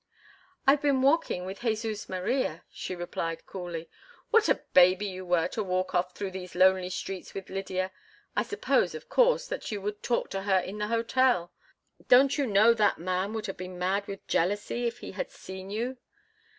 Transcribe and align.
"I've 0.65 0.81
been 0.81 1.03
walking 1.03 1.45
with 1.45 1.59
Jesus 1.59 2.09
Maria," 2.09 2.63
she 2.71 2.95
replied, 2.95 3.45
coolly. 3.45 3.87
"What 4.31 4.49
a 4.49 4.63
baby 4.73 5.05
you 5.05 5.23
were 5.27 5.47
to 5.49 5.61
walk 5.63 5.93
off 5.93 6.15
through 6.15 6.31
these 6.31 6.55
lonely 6.55 6.89
streets 6.89 7.35
with 7.35 7.51
Lydia! 7.51 7.91
I 8.35 8.41
supposed, 8.41 8.95
of 8.95 9.09
course, 9.09 9.45
that 9.45 9.71
you 9.71 9.79
would 9.81 10.01
talk 10.01 10.31
to 10.31 10.41
her 10.41 10.57
in 10.57 10.79
the 10.79 10.87
hotel. 10.87 11.53
Don't 12.07 12.35
you 12.35 12.47
know 12.47 12.73
that 12.73 12.97
man 12.97 13.31
would 13.33 13.45
have 13.45 13.57
been 13.57 13.77
mad 13.77 14.07
with 14.07 14.25
jealousy 14.27 14.87
if 14.87 14.97
he 15.01 15.11
had 15.11 15.29
seen 15.29 15.69
you? 15.69 15.99